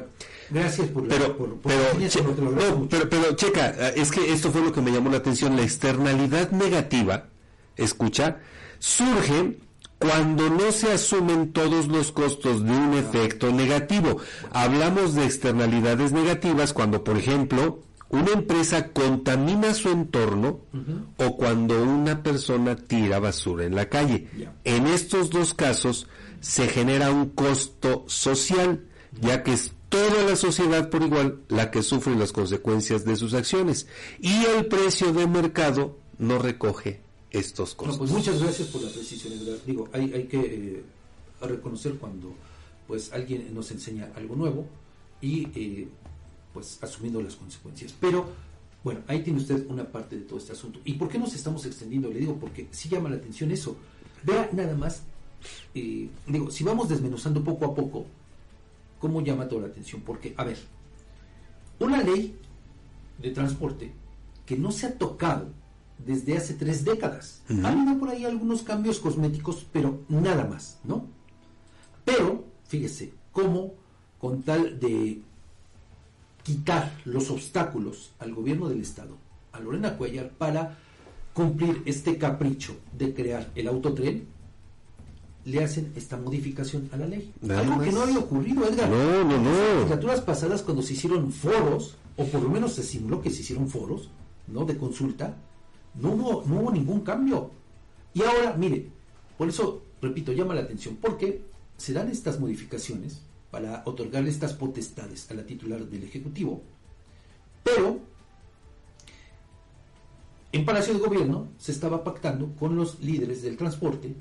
gracias 0.49 0.87
por, 0.87 1.07
pero, 1.09 1.37
pero, 1.61 2.87
pero, 2.89 3.09
pero 3.09 3.35
checa, 3.35 3.89
es 3.89 4.09
que 4.09 4.31
esto 4.31 4.49
fue 4.49 4.61
lo 4.61 4.71
que 4.71 4.81
me 4.81 4.91
llamó 4.91 5.09
la 5.09 5.17
atención, 5.17 5.57
la 5.57 5.63
externalidad 5.63 6.51
negativa, 6.51 7.27
escucha, 7.75 8.39
surge 8.79 9.57
cuando 9.99 10.49
no 10.49 10.71
se 10.71 10.91
asumen 10.91 11.53
todos 11.53 11.87
los 11.87 12.11
costos 12.11 12.63
de 12.63 12.71
un 12.71 12.93
efecto 12.95 13.51
negativo. 13.51 14.17
Hablamos 14.51 15.13
de 15.15 15.25
externalidades 15.25 16.11
negativas 16.11 16.73
cuando, 16.73 17.03
por 17.03 17.17
ejemplo, 17.17 17.79
una 18.09 18.31
empresa 18.31 18.89
contamina 18.89 19.73
su 19.73 19.89
entorno 19.89 20.59
o 21.17 21.37
cuando 21.37 21.81
una 21.81 22.21
persona 22.23 22.75
tira 22.75 23.19
basura 23.19 23.65
en 23.65 23.75
la 23.75 23.89
calle. 23.89 24.27
En 24.63 24.87
estos 24.87 25.29
dos 25.29 25.53
casos 25.53 26.07
se 26.39 26.67
genera 26.67 27.11
un 27.11 27.29
costo 27.29 28.05
social, 28.07 28.85
ya 29.19 29.43
que 29.43 29.53
es 29.53 29.73
toda 29.89 30.23
la 30.23 30.35
sociedad 30.35 30.89
por 30.89 31.03
igual 31.03 31.39
la 31.47 31.71
que 31.71 31.81
sufre 31.81 32.15
las 32.15 32.31
consecuencias 32.31 33.05
de 33.05 33.15
sus 33.15 33.33
acciones 33.33 33.87
y 34.19 34.43
el 34.45 34.65
precio 34.67 35.13
de 35.13 35.25
mercado 35.25 35.97
no 36.17 36.37
recoge 36.37 37.04
estos 37.39 37.75
costos. 37.75 37.97
pues 37.97 38.11
muchas 38.11 38.41
gracias 38.41 38.67
por 38.69 38.81
la 38.81 38.89
precisión. 38.89 39.33
Digo, 39.65 39.89
hay, 39.91 40.13
hay 40.13 40.23
que 40.25 40.39
eh, 40.39 40.83
reconocer 41.41 41.95
cuando 41.95 42.33
pues 42.87 43.11
alguien 43.11 43.53
nos 43.53 43.71
enseña 43.71 44.11
algo 44.15 44.35
nuevo 44.35 44.65
y 45.21 45.47
eh, 45.55 45.87
pues 46.53 46.77
asumiendo 46.81 47.21
las 47.21 47.35
consecuencias. 47.35 47.93
Pero 47.99 48.29
bueno, 48.83 49.01
ahí 49.07 49.23
tiene 49.23 49.39
usted 49.39 49.65
una 49.67 49.83
parte 49.91 50.15
de 50.15 50.21
todo 50.23 50.39
este 50.39 50.53
asunto. 50.53 50.79
¿Y 50.85 50.93
por 50.93 51.09
qué 51.09 51.17
nos 51.17 51.33
estamos 51.33 51.65
extendiendo? 51.65 52.09
Le 52.09 52.19
digo, 52.19 52.35
porque 52.35 52.67
sí 52.71 52.87
llama 52.87 53.09
la 53.09 53.15
atención 53.15 53.51
eso. 53.51 53.75
Vea 54.23 54.49
nada 54.53 54.75
más, 54.75 55.03
eh, 55.73 56.07
digo, 56.27 56.51
si 56.51 56.63
vamos 56.63 56.89
desmenuzando 56.89 57.43
poco 57.43 57.65
a 57.65 57.75
poco, 57.75 58.05
¿cómo 58.99 59.21
llama 59.21 59.47
toda 59.47 59.61
la 59.61 59.67
atención? 59.67 60.01
Porque, 60.01 60.33
a 60.37 60.43
ver, 60.43 60.57
una 61.79 62.01
ley 62.03 62.35
de 63.17 63.31
transporte 63.31 63.91
que 64.45 64.55
no 64.55 64.71
se 64.71 64.85
ha 64.85 64.97
tocado 64.97 65.47
desde 65.97 66.37
hace 66.37 66.53
tres 66.53 66.83
décadas. 66.83 67.41
Ha 67.63 67.69
habido 67.69 67.97
por 67.97 68.09
ahí 68.09 68.25
algunos 68.25 68.63
cambios 68.63 68.99
cosméticos, 68.99 69.65
pero 69.71 70.01
nada 70.09 70.45
más, 70.45 70.79
¿no? 70.83 71.05
Pero, 72.03 72.45
fíjese, 72.67 73.13
cómo 73.31 73.73
con 74.19 74.43
tal 74.43 74.79
de 74.79 75.21
quitar 76.43 76.93
los 77.05 77.29
obstáculos 77.31 78.11
al 78.19 78.33
gobierno 78.33 78.69
del 78.69 78.81
Estado, 78.81 79.17
a 79.51 79.59
Lorena 79.59 79.97
Cuellar, 79.97 80.29
para 80.29 80.77
cumplir 81.33 81.81
este 81.85 82.17
capricho 82.17 82.75
de 82.97 83.13
crear 83.13 83.51
el 83.55 83.67
autotren, 83.67 84.27
le 85.45 85.63
hacen 85.63 85.91
esta 85.95 86.17
modificación 86.17 86.89
a 86.91 86.97
la 86.97 87.07
ley. 87.07 87.31
Algo 87.49 87.79
que 87.79 87.91
no 87.91 88.01
había 88.01 88.19
ocurrido, 88.19 88.67
Edgar. 88.67 88.89
No, 88.89 89.23
no, 89.23 89.37
no. 89.39 89.49
En 89.49 89.75
legislaturas 89.75 90.21
pasadas, 90.21 90.63
cuando 90.63 90.81
se 90.81 90.93
hicieron 90.93 91.31
foros 91.31 91.97
o 92.17 92.25
por 92.25 92.41
lo 92.41 92.49
menos 92.49 92.73
se 92.73 92.83
simuló 92.83 93.21
que 93.21 93.29
se 93.29 93.41
hicieron 93.41 93.67
foros, 93.67 94.09
¿no? 94.47 94.65
De 94.65 94.77
consulta, 94.77 95.35
no 95.99 96.11
hubo, 96.11 96.43
no 96.45 96.61
hubo 96.61 96.71
ningún 96.71 97.01
cambio. 97.01 97.51
Y 98.13 98.21
ahora, 98.21 98.55
mire, 98.57 98.87
por 99.37 99.49
eso, 99.49 99.81
repito, 100.01 100.31
llama 100.31 100.55
la 100.55 100.61
atención, 100.61 100.97
porque 101.01 101.41
se 101.77 101.93
dan 101.93 102.09
estas 102.09 102.39
modificaciones 102.39 103.21
para 103.51 103.83
otorgarle 103.85 104.29
estas 104.29 104.53
potestades 104.53 105.29
a 105.31 105.33
la 105.33 105.45
titular 105.45 105.85
del 105.85 106.03
Ejecutivo, 106.03 106.61
pero 107.63 107.99
en 110.51 110.65
Palacio 110.65 110.93
de 110.93 110.99
Gobierno 110.99 111.49
se 111.57 111.71
estaba 111.71 112.03
pactando 112.03 112.53
con 112.55 112.75
los 112.75 112.99
líderes 113.01 113.41
del 113.41 113.57
transporte 113.57 114.15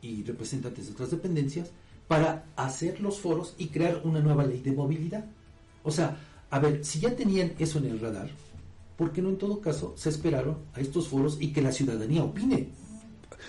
y 0.00 0.22
representantes 0.22 0.86
de 0.86 0.92
otras 0.92 1.10
dependencias 1.10 1.70
para 2.06 2.44
hacer 2.56 3.00
los 3.00 3.18
foros 3.18 3.54
y 3.58 3.68
crear 3.68 4.02
una 4.04 4.20
nueva 4.20 4.44
ley 4.44 4.60
de 4.60 4.72
movilidad. 4.72 5.24
O 5.82 5.90
sea, 5.90 6.18
a 6.50 6.58
ver, 6.58 6.84
si 6.84 7.00
ya 7.00 7.16
tenían 7.16 7.54
eso 7.58 7.78
en 7.78 7.86
el 7.86 7.98
radar, 7.98 8.30
¿por 9.02 9.10
qué 9.10 9.20
no 9.20 9.30
en 9.30 9.38
todo 9.38 9.60
caso 9.60 9.94
se 9.96 10.10
esperaron 10.10 10.58
a 10.74 10.80
estos 10.80 11.08
foros 11.08 11.36
y 11.40 11.52
que 11.52 11.60
la 11.60 11.72
ciudadanía 11.72 12.22
opine? 12.22 12.68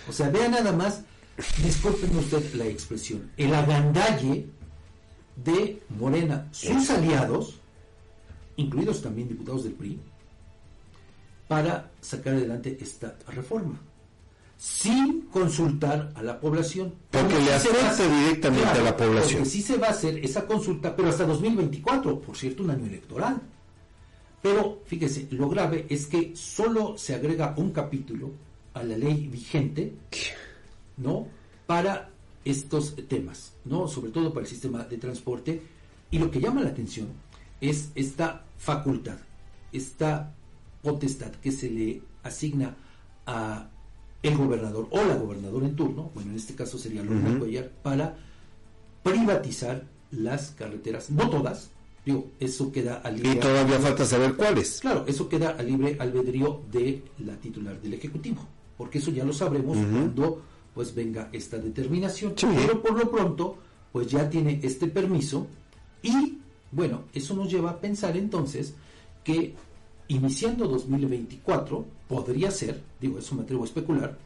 O 0.08 0.12
sea, 0.12 0.28
vea 0.28 0.48
nada 0.48 0.72
más, 0.72 1.02
disculpen 1.62 2.18
usted 2.18 2.54
la 2.54 2.66
expresión, 2.66 3.30
el 3.36 3.54
agandalle 3.54 4.48
de 5.36 5.80
Morena, 5.96 6.48
sus 6.50 6.90
aliados, 6.90 7.60
incluidos 8.56 9.00
también 9.00 9.28
diputados 9.28 9.62
del 9.62 9.74
PRI, 9.74 10.00
para 11.46 11.92
sacar 12.00 12.34
adelante 12.34 12.76
esta 12.80 13.16
reforma 13.28 13.80
sin 14.58 15.22
consultar 15.26 16.10
a 16.16 16.22
la 16.24 16.40
población. 16.40 16.94
Porque 17.12 17.38
le 17.38 17.54
afecta 17.54 18.08
directamente 18.08 18.80
a 18.80 18.82
la 18.82 18.96
población. 18.96 19.42
Porque 19.42 19.50
sí 19.50 19.62
se 19.62 19.76
va 19.76 19.86
a 19.88 19.90
hacer 19.90 20.18
esa 20.18 20.46
consulta, 20.46 20.96
pero 20.96 21.10
hasta 21.10 21.24
2024, 21.24 22.20
por 22.20 22.36
cierto, 22.36 22.64
un 22.64 22.70
año 22.70 22.86
electoral. 22.86 23.40
Pero 24.44 24.82
fíjese, 24.84 25.26
lo 25.30 25.48
grave 25.48 25.86
es 25.88 26.04
que 26.04 26.36
solo 26.36 26.98
se 26.98 27.14
agrega 27.14 27.54
un 27.56 27.70
capítulo 27.70 28.30
a 28.74 28.82
la 28.82 28.94
ley 28.94 29.26
vigente, 29.26 29.94
¿no? 30.98 31.28
Para 31.66 32.10
estos 32.44 32.94
temas, 33.08 33.54
¿no? 33.64 33.88
Sobre 33.88 34.10
todo 34.10 34.34
para 34.34 34.44
el 34.44 34.50
sistema 34.50 34.84
de 34.84 34.98
transporte. 34.98 35.62
Y 36.10 36.18
lo 36.18 36.30
que 36.30 36.42
llama 36.42 36.60
la 36.60 36.68
atención 36.68 37.08
es 37.58 37.88
esta 37.94 38.44
facultad, 38.58 39.16
esta 39.72 40.34
potestad 40.82 41.32
que 41.36 41.50
se 41.50 41.70
le 41.70 42.02
asigna 42.22 42.76
a 43.24 43.70
el 44.22 44.36
gobernador 44.36 44.88
o 44.90 45.04
la 45.06 45.16
gobernadora 45.16 45.64
en 45.64 45.74
turno, 45.74 46.10
bueno, 46.14 46.32
en 46.32 46.36
este 46.36 46.54
caso 46.54 46.76
sería 46.76 47.02
Lorena 47.02 47.38
Cuellar, 47.38 47.70
para 47.82 48.14
privatizar 49.02 49.84
las 50.10 50.50
carreteras, 50.50 51.08
no 51.08 51.30
todas, 51.30 51.70
digo, 52.04 52.32
eso 52.38 52.70
queda 52.70 52.96
al 52.96 53.16
libre. 53.16 53.32
Y 53.32 53.40
todavía 53.40 53.78
falta 53.78 54.04
saber 54.04 54.34
cuáles. 54.34 54.80
Claro, 54.80 55.04
eso 55.06 55.28
queda 55.28 55.56
al 55.58 55.66
libre 55.66 55.96
albedrío 55.98 56.62
de 56.70 57.02
la 57.24 57.36
titular 57.36 57.80
del 57.80 57.94
Ejecutivo, 57.94 58.46
porque 58.76 58.98
eso 58.98 59.10
ya 59.10 59.24
lo 59.24 59.32
sabremos 59.32 59.76
cuando 59.76 60.42
pues 60.74 60.94
venga 60.94 61.28
esta 61.32 61.58
determinación. 61.58 62.34
Pero 62.36 62.82
por 62.82 62.98
lo 62.98 63.10
pronto, 63.10 63.58
pues 63.92 64.08
ya 64.08 64.28
tiene 64.28 64.60
este 64.62 64.88
permiso 64.88 65.46
y 66.02 66.38
bueno, 66.72 67.04
eso 67.14 67.34
nos 67.34 67.50
lleva 67.50 67.70
a 67.70 67.80
pensar 67.80 68.16
entonces 68.16 68.74
que 69.22 69.54
iniciando 70.08 70.66
2024, 70.66 71.84
podría 72.08 72.50
ser, 72.50 72.82
digo, 73.00 73.18
eso 73.18 73.34
me 73.36 73.42
atrevo 73.42 73.62
a 73.62 73.66
especular, 73.66 74.18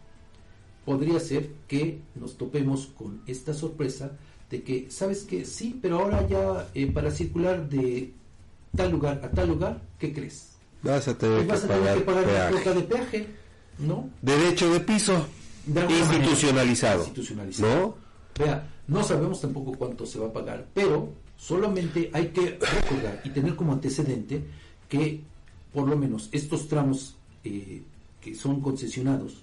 podría 0.85 1.21
ser 1.21 1.51
que 1.69 2.01
nos 2.15 2.37
topemos 2.37 2.87
con 2.87 3.21
esta 3.27 3.53
sorpresa 3.53 4.17
de 4.51 4.63
que, 4.63 4.91
¿sabes 4.91 5.25
qué? 5.25 5.45
Sí, 5.45 5.79
pero 5.81 6.01
ahora 6.01 6.27
ya 6.27 6.69
eh, 6.75 6.91
para 6.91 7.11
circular 7.11 7.69
de 7.69 8.13
tal 8.75 8.91
lugar 8.91 9.21
a 9.23 9.31
tal 9.31 9.49
lugar, 9.49 9.81
¿qué 9.99 10.13
crees? 10.13 10.53
Vas 10.83 11.09
a 11.09 11.19
tener, 11.19 11.47
pues 11.47 11.61
que, 11.63 11.69
pagar 11.69 11.99
una 11.99 12.51
cuota 12.51 12.73
de 12.73 12.83
peaje, 12.83 13.27
¿no? 13.79 14.09
Derecho 14.23 14.73
de 14.73 14.81
piso, 14.81 15.27
institucionalizado, 15.67 17.03
institucionalizado. 17.03 17.77
¿no? 17.77 17.95
Vea, 18.39 18.69
no 18.87 19.03
sabemos 19.03 19.41
tampoco 19.41 19.73
cuánto 19.73 20.07
se 20.07 20.19
va 20.19 20.29
a 20.29 20.33
pagar, 20.33 20.67
pero 20.73 21.13
solamente 21.37 22.11
hay 22.13 22.29
que 22.29 22.59
recordar 22.61 23.21
y 23.25 23.31
tener 23.31 23.57
como 23.57 23.73
antecedente 23.73 24.45
que 24.89 25.21
por 25.73 25.89
lo 25.89 25.97
menos 25.97 26.29
estos 26.33 26.69
tramos 26.69 27.17
eh, 27.45 27.83
que 28.21 28.35
son 28.35 28.61
concesionados 28.61 29.43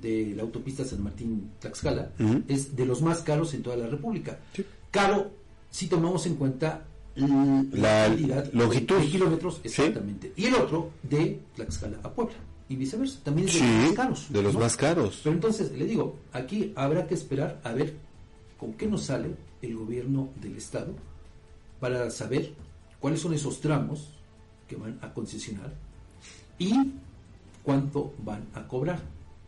de 0.00 0.34
la 0.36 0.42
autopista 0.42 0.84
San 0.84 1.02
Martín 1.02 1.50
Tlaxcala 1.60 2.10
es 2.48 2.76
de 2.76 2.86
los 2.86 3.02
más 3.02 3.20
caros 3.20 3.54
en 3.54 3.62
toda 3.62 3.76
la 3.76 3.86
República. 3.86 4.38
Caro 4.90 5.30
si 5.70 5.86
tomamos 5.86 6.26
en 6.26 6.36
cuenta 6.36 6.84
la, 7.16 8.06
cantidad 8.08 8.52
longitud. 8.52 8.98
de 8.98 9.06
kilómetros 9.06 9.60
exactamente. 9.64 10.32
Y 10.36 10.46
el 10.46 10.54
otro 10.54 10.90
de 11.02 11.40
Tlaxcala 11.54 11.98
a 12.02 12.10
Puebla 12.10 12.34
y 12.68 12.76
viceversa. 12.76 13.20
También 13.22 13.48
es 13.48 13.54
de 13.60 13.62
los 13.62 13.76
más 13.76 13.94
caros 13.94 14.26
de 14.30 14.42
los 14.42 14.54
más 14.54 14.76
caros. 14.76 15.20
Pero 15.22 15.34
entonces 15.34 15.72
le 15.72 15.84
digo 15.84 16.16
aquí 16.32 16.72
habrá 16.76 17.06
que 17.06 17.14
esperar 17.14 17.60
a 17.64 17.72
ver 17.72 17.94
con 18.58 18.72
qué 18.74 18.86
nos 18.86 19.04
sale 19.04 19.34
el 19.62 19.76
gobierno 19.76 20.28
del 20.40 20.56
estado 20.56 20.94
para 21.80 22.10
saber 22.10 22.52
cuáles 23.00 23.20
son 23.20 23.34
esos 23.34 23.60
tramos 23.60 24.08
que 24.68 24.76
van 24.76 24.98
a 25.02 25.12
concesionar 25.12 25.72
y 26.58 26.74
cuánto 27.62 28.14
van 28.24 28.46
a 28.54 28.66
cobrar. 28.66 29.00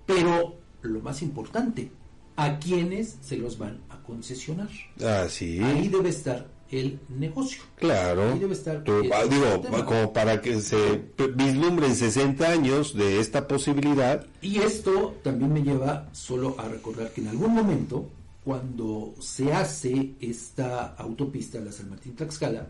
Pero 0.06 0.56
lo 0.82 1.00
más 1.00 1.22
importante, 1.22 1.90
a 2.36 2.58
quiénes 2.58 3.18
se 3.20 3.36
los 3.36 3.58
van 3.58 3.80
a 3.88 4.02
concesionar. 4.02 4.68
Ah, 5.02 5.26
sí. 5.28 5.60
Ahí 5.62 5.88
debe 5.88 6.10
estar 6.10 6.46
el 6.70 6.98
negocio. 7.08 7.62
Claro. 7.76 8.32
Ahí 8.32 8.38
debe 8.38 8.54
estar. 8.54 8.84
Ah, 9.12 9.24
digo, 9.28 9.84
como 9.84 10.12
para 10.12 10.40
que 10.40 10.60
se 10.60 11.04
vislumbren 11.34 11.94
60 11.94 12.46
años 12.46 12.94
de 12.94 13.20
esta 13.20 13.48
posibilidad. 13.48 14.24
Y 14.42 14.58
esto 14.58 15.16
también 15.22 15.52
me 15.52 15.62
lleva 15.62 16.08
solo 16.12 16.54
a 16.58 16.68
recordar 16.68 17.10
que 17.12 17.20
en 17.20 17.28
algún 17.28 17.54
momento, 17.54 18.08
cuando 18.44 19.14
se 19.20 19.52
hace 19.52 20.14
esta 20.20 20.94
autopista, 20.94 21.58
la 21.60 21.72
San 21.72 21.90
Martín 21.90 22.14
Tlaxcala, 22.14 22.68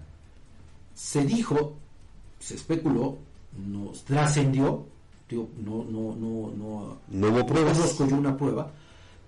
se 0.95 1.25
dijo 1.25 1.77
se 2.39 2.55
especuló, 2.55 3.19
nos 3.57 4.05
trascendió, 4.05 4.87
digo, 5.29 5.49
no, 5.57 5.85
no, 5.85 6.15
no, 6.15 6.53
no, 6.57 6.99
no 7.09 7.29
hubo 7.29 7.47
pruebas. 7.47 7.79
conozco 7.79 8.05
una 8.05 8.37
prueba, 8.37 8.73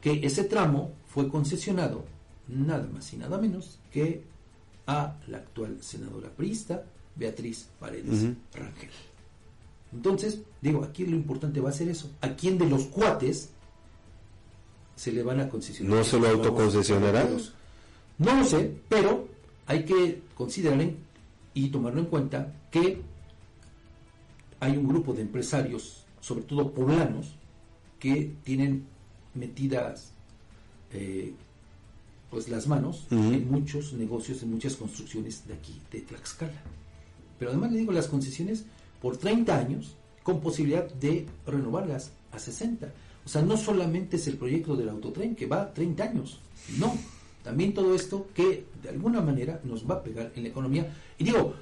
que 0.01 0.25
ese 0.25 0.45
tramo 0.45 0.93
fue 1.07 1.29
concesionado 1.29 2.05
nada 2.47 2.89
más 2.93 3.13
y 3.13 3.17
nada 3.17 3.39
menos 3.39 3.79
que 3.91 4.23
a 4.87 5.17
la 5.27 5.39
actual 5.39 5.79
senadora 5.81 6.31
priista 6.31 6.85
Beatriz 7.15 7.69
Paredes 7.79 8.31
Rangel. 8.55 8.91
Entonces, 9.93 10.41
digo, 10.61 10.85
aquí 10.85 11.05
lo 11.05 11.17
importante 11.17 11.61
va 11.61 11.71
a 11.71 11.73
ser 11.73 11.89
eso. 11.89 12.11
¿A 12.21 12.31
quién 12.31 12.59
de 12.59 12.69
los 12.69 12.85
cuates 12.85 13.51
se 14.97 15.13
le 15.13 15.23
van 15.23 15.41
a 15.41 15.49
concesionar? 15.49 15.99
¿No 15.99 16.05
se 16.05 16.19
lo 16.19 16.29
autoconcesionará? 16.29 17.29
No 18.19 18.35
lo 18.35 18.45
sé, 18.45 18.77
pero 18.89 19.29
hay 19.67 19.85
que 19.85 20.23
considerar 20.35 20.81
y 21.55 21.69
tomarlo 21.69 22.01
en 22.01 22.07
cuenta 22.07 22.55
que 22.71 23.03
hay 24.61 24.77
un 24.77 24.89
grupo 24.89 25.13
de 25.13 25.23
empresarios, 25.23 26.05
sobre 26.21 26.43
todo 26.43 26.73
poblanos, 26.73 27.35
que 27.99 28.35
tienen 28.45 28.85
metidas 29.35 30.13
eh, 30.93 31.35
pues 32.31 32.49
las 32.49 32.67
manos 32.67 33.07
en 33.11 33.51
muchos 33.51 33.93
negocios, 33.95 34.43
en 34.43 34.53
muchas 34.53 34.77
construcciones 34.77 35.47
de 35.47 35.55
aquí, 35.55 35.81
de 35.91 36.01
Tlaxcala. 36.03 36.63
Pero 37.39 37.51
además 37.51 37.73
le 37.73 37.79
digo, 37.79 37.93
las 37.93 38.07
concesiones 38.07 38.65
por 39.01 39.17
30 39.17 39.57
años, 39.57 39.97
con 40.23 40.41
posibilidad 40.41 40.87
de 40.95 41.27
renovarlas 41.47 42.13
a 42.33 42.39
60. 42.39 42.93
O 43.25 43.29
sea, 43.29 43.43
no 43.43 43.57
solamente 43.57 44.17
es 44.17 44.27
el 44.27 44.37
proyecto 44.37 44.77
del 44.77 44.91
autotren 44.91 45.35
que 45.35 45.47
va 45.47 45.63
a 45.63 45.73
30 45.73 46.05
años, 46.05 46.41
no, 46.79 46.95
también 47.43 47.73
todo 47.73 47.95
esto 47.95 48.29
que 48.35 48.67
de 48.83 48.91
alguna 48.91 49.21
manera 49.23 49.61
nos 49.65 49.89
va 49.89 49.97
a 49.97 50.03
pegar 50.03 50.33
en 50.35 50.43
la 50.43 50.49
economía. 50.51 50.95
Y 51.19 51.25
digo, 51.25 51.55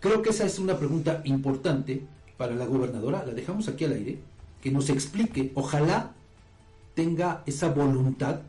creo 0.00 0.22
que 0.22 0.30
esa 0.30 0.44
es 0.44 0.58
una 0.58 0.76
pregunta 0.78 1.22
importante 1.24 2.02
para 2.36 2.54
la 2.54 2.66
gobernadora, 2.66 3.24
la 3.24 3.32
dejamos 3.32 3.68
aquí 3.68 3.84
al 3.84 3.92
aire, 3.92 4.18
que 4.62 4.70
nos 4.70 4.88
explique, 4.90 5.52
ojalá 5.54 6.12
tenga 6.94 7.42
esa 7.46 7.68
voluntad 7.68 8.40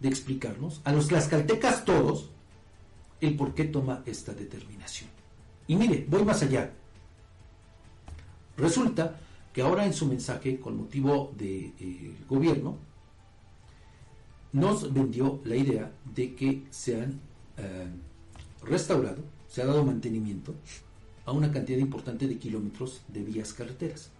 de 0.00 0.08
explicarnos 0.08 0.80
a 0.84 0.92
los 0.92 1.08
tlaxcaltecas 1.08 1.84
todos 1.84 2.30
el 3.20 3.36
por 3.36 3.54
qué 3.54 3.64
toma 3.64 4.02
esta 4.06 4.32
determinación. 4.32 5.10
Y 5.66 5.76
mire, 5.76 6.06
voy 6.08 6.24
más 6.24 6.42
allá. 6.42 6.72
Resulta 8.56 9.18
que 9.52 9.62
ahora 9.62 9.84
en 9.84 9.92
su 9.92 10.06
mensaje 10.06 10.58
con 10.58 10.76
motivo 10.76 11.32
del 11.36 11.72
de, 11.78 11.84
eh, 11.84 12.14
gobierno, 12.28 12.76
nos 14.52 14.92
vendió 14.92 15.40
la 15.44 15.56
idea 15.56 15.92
de 16.14 16.34
que 16.34 16.64
se 16.70 17.00
han 17.00 17.20
eh, 17.56 17.88
restaurado, 18.62 19.22
se 19.50 19.62
ha 19.62 19.66
dado 19.66 19.84
mantenimiento 19.84 20.54
a 21.26 21.32
una 21.32 21.52
cantidad 21.52 21.78
importante 21.78 22.26
de 22.26 22.38
kilómetros 22.38 23.02
de 23.08 23.22
vías 23.22 23.52
carreteras. 23.52 24.10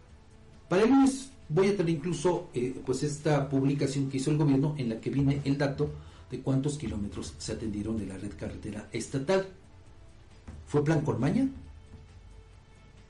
Para 0.68 0.82
el 0.82 0.90
lunes 0.90 1.30
voy 1.48 1.68
a 1.68 1.76
tener 1.76 1.90
incluso 1.90 2.48
eh, 2.52 2.74
pues 2.84 3.02
esta 3.02 3.48
publicación 3.48 4.10
que 4.10 4.18
hizo 4.18 4.30
el 4.30 4.36
gobierno 4.36 4.74
en 4.76 4.90
la 4.90 5.00
que 5.00 5.10
viene 5.10 5.40
el 5.44 5.56
dato 5.56 5.90
de 6.30 6.40
cuántos 6.40 6.78
kilómetros 6.78 7.34
se 7.38 7.52
atendieron 7.52 7.98
de 7.98 8.06
la 8.06 8.18
red 8.18 8.32
carretera 8.38 8.88
estatal. 8.92 9.48
¿Fue 10.66 10.84
plan 10.84 11.00
con 11.00 11.18
maña? 11.18 11.48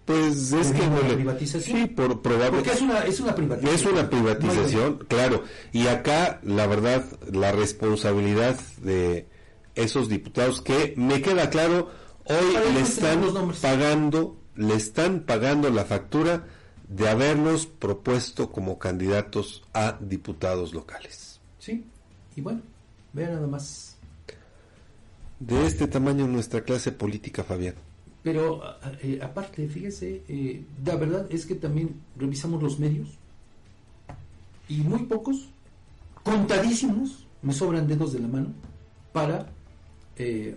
Pues 0.06 0.52
es 0.52 0.72
que 0.72 0.86
no 0.86 1.02
le... 1.02 1.14
privatización. 1.14 1.78
Sí, 1.78 1.86
por 1.86 2.22
probable. 2.22 2.50
Porque 2.50 2.72
es 2.72 2.80
una, 2.80 3.00
es 3.00 3.20
una 3.20 3.34
privatización. 3.34 3.74
Es 3.74 3.86
una 3.86 4.10
privatización, 4.10 4.98
claro. 5.06 5.44
Y 5.72 5.86
acá, 5.86 6.40
la 6.42 6.66
verdad, 6.66 7.04
la 7.30 7.52
responsabilidad 7.52 8.58
de 8.82 9.28
esos 9.74 10.08
diputados 10.08 10.62
que 10.62 10.94
me 10.96 11.22
queda 11.22 11.50
claro, 11.50 11.90
hoy 12.30 12.74
le 12.74 12.80
están 12.80 13.22
pagando, 13.60 14.36
le 14.56 14.74
están 14.74 15.20
pagando 15.20 15.70
la 15.70 15.84
factura 15.84 16.46
de 16.88 17.08
haberlos 17.08 17.66
propuesto 17.66 18.50
como 18.50 18.78
candidatos 18.78 19.62
a 19.72 19.96
diputados 20.00 20.74
locales. 20.74 21.40
Sí, 21.58 21.84
y 22.36 22.40
bueno, 22.40 22.62
vean 23.12 23.34
nada 23.34 23.46
más. 23.46 23.96
De 25.38 25.66
este 25.66 25.86
tamaño 25.86 26.26
nuestra 26.26 26.62
clase 26.62 26.92
política, 26.92 27.42
Fabián. 27.44 27.74
Pero 28.22 28.62
eh, 29.02 29.18
aparte, 29.22 29.66
fíjese, 29.68 30.22
eh, 30.28 30.64
la 30.84 30.96
verdad 30.96 31.26
es 31.30 31.46
que 31.46 31.54
también 31.54 31.94
revisamos 32.16 32.62
los 32.62 32.78
medios 32.78 33.08
y 34.68 34.82
muy 34.82 35.00
pocos, 35.00 35.48
contadísimos, 36.22 37.26
me 37.42 37.52
sobran 37.52 37.88
dedos 37.88 38.12
de 38.12 38.20
la 38.20 38.28
mano 38.28 38.48
para 39.12 39.46
eh, 40.16 40.56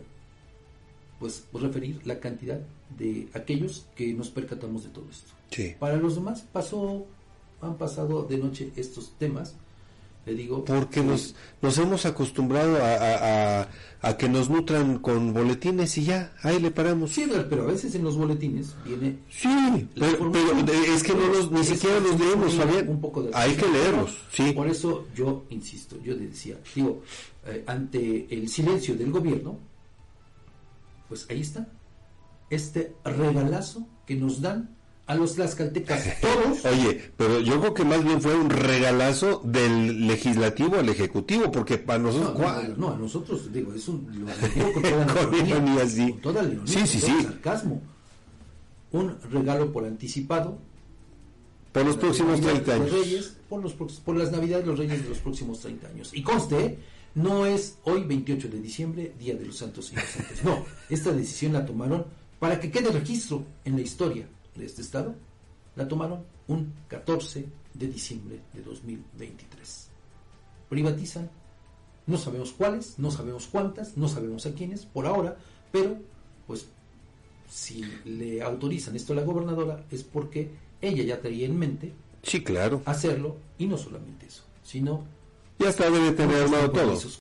pues 1.24 1.46
referir 1.54 2.02
la 2.04 2.20
cantidad 2.20 2.60
de 2.98 3.30
aquellos 3.34 3.86
que 3.96 4.14
nos 4.14 4.30
percatamos 4.30 4.84
de 4.84 4.90
todo 4.90 5.06
esto. 5.10 5.32
Para 5.80 5.96
los 5.96 6.16
demás 6.16 6.44
pasó, 6.52 7.06
han 7.62 7.78
pasado 7.78 8.24
de 8.24 8.38
noche 8.38 8.74
estos 8.76 9.14
temas 9.18 9.56
le 10.26 10.34
digo 10.36 10.66
porque 10.66 11.02
nos 11.02 11.34
nos 11.62 11.78
hemos 11.78 12.06
acostumbrado 12.06 12.78
a, 12.82 13.68
a, 14.02 14.18
que 14.18 14.28
nos 14.28 14.50
nutran 14.50 15.00
con 15.00 15.34
boletines 15.34 15.98
y 15.98 16.06
ya 16.06 16.34
ahí 16.44 16.60
le 16.60 16.72
paramos. 16.72 17.12
Sí 17.12 17.26
pero 17.50 17.64
a 17.64 17.68
veces 17.68 17.96
en 17.96 18.04
los 18.04 18.18
boletines 18.18 18.74
viene 18.86 19.18
sí 19.30 19.88
pero, 19.96 20.32
es 20.96 21.04
que 21.04 21.14
no 21.14 21.28
los 21.28 21.52
ni 21.52 21.64
siquiera 21.64 22.00
los 22.00 22.20
leemos 22.20 22.56
Fabián 22.56 22.88
un 22.88 23.02
poco 23.02 23.30
hay 23.34 23.54
que 23.56 23.68
leerlos 23.68 24.18
sí. 24.32 24.52
Por 24.54 24.68
eso 24.68 25.08
yo 25.14 25.44
insisto 25.50 25.98
yo 26.02 26.16
decía 26.16 26.58
digo 26.74 27.02
eh, 27.46 27.64
ante 27.68 28.28
el 28.30 28.48
silencio 28.48 28.96
del 28.96 29.12
gobierno 29.12 29.58
pues 31.08 31.28
ahí 31.30 31.42
está 31.42 31.68
este 32.50 32.96
regalazo 33.04 33.88
que 34.06 34.16
nos 34.16 34.42
dan 34.42 34.76
a 35.06 35.16
los 35.16 35.36
tlaxcaltecas 35.36 36.04
todos. 36.22 36.66
Oye, 36.66 37.12
pero 37.18 37.40
yo 37.40 37.60
creo 37.60 37.74
que 37.74 37.86
más 37.86 38.04
bien 38.04 38.22
fue 38.22 38.36
un 38.36 38.50
regalazo 38.50 39.42
del 39.44 40.08
legislativo 40.08 40.78
al 40.78 40.90
ejecutivo, 40.90 41.52
porque 41.52 41.78
para 41.78 42.00
nosotros. 42.00 42.38
No, 42.40 42.88
no, 42.90 42.94
a 42.94 42.98
nosotros, 42.98 43.52
digo, 43.52 43.74
es 43.74 43.88
un. 43.88 44.08
Lo 44.26 44.74
con 44.74 44.84
toda 44.84 45.88
sí. 45.88 46.16
toda 46.22 46.44
sí, 46.66 46.88
sí, 46.88 47.00
sí. 47.00 47.24
sarcasmo. 47.24 47.82
Un 48.92 49.18
regalo 49.32 49.72
por 49.72 49.86
anticipado. 49.86 50.60
Por 51.74 51.86
los 51.86 51.98
próximos 51.98 52.40
30 52.40 52.74
años. 52.74 52.92
Reyes, 52.92 53.38
por, 53.50 53.62
los, 53.62 53.74
por 53.74 54.16
las 54.16 54.32
Navidades, 54.32 54.66
los 54.66 54.78
Reyes 54.78 55.04
de 55.04 55.10
los 55.10 55.18
próximos 55.18 55.60
30 55.60 55.88
años. 55.88 56.12
Y 56.14 56.22
conste, 56.22 56.78
no 57.16 57.46
es 57.46 57.78
hoy 57.84 58.04
28 58.04 58.48
de 58.48 58.62
diciembre, 58.62 59.14
Día 59.20 59.36
de 59.36 59.46
los 59.46 59.58
Santos 59.58 59.92
Inocentes. 59.92 60.44
No, 60.44 60.66
esta 60.90 61.12
decisión 61.12 61.54
la 61.54 61.66
tomaron 61.66 62.06
para 62.40 62.60
que 62.60 62.70
quede 62.70 62.92
registro 62.92 63.46
en 63.66 63.76
la 63.76 63.82
historia 63.82 64.28
de 64.56 64.66
este 64.66 64.82
estado 64.82 65.16
la 65.76 65.88
tomaron 65.88 66.26
un 66.48 66.74
14 66.88 67.46
de 67.74 67.88
diciembre 67.88 68.42
de 68.54 68.62
2023. 68.62 69.88
Privatizan, 70.70 71.30
no 72.06 72.18
sabemos 72.18 72.52
cuáles, 72.52 73.00
no 73.00 73.12
sabemos 73.12 73.48
cuántas, 73.48 73.98
no 73.98 74.08
sabemos 74.08 74.46
a 74.46 74.54
quiénes 74.54 74.86
por 74.86 75.08
ahora, 75.08 75.38
pero 75.72 75.98
pues 76.46 76.68
si 77.50 77.84
le 78.06 78.42
autorizan 78.42 78.96
esto 78.96 79.14
a 79.14 79.16
la 79.16 79.24
gobernadora 79.24 79.86
es 79.90 80.04
porque 80.04 80.52
ella 80.84 81.04
ya 81.04 81.22
tenía 81.22 81.46
en 81.46 81.58
mente 81.58 81.94
sí, 82.22 82.44
claro. 82.44 82.82
hacerlo 82.86 83.38
y 83.58 83.68
no 83.68 83.78
solamente 83.78 84.26
eso, 84.26 84.44
sino 84.64 85.06
ya 85.60 85.70
está 85.70 85.90
debe 85.90 86.12
tener 86.12 86.44
armado 86.44 86.72
todo. 86.72 87.00